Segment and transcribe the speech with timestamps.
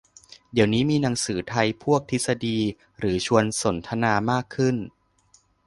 [0.51, 2.57] เดี๋ยวนี้มีหนังสือไทยพวกทฤษฎี
[2.99, 4.75] หรือชวนสนทนามากขึ้น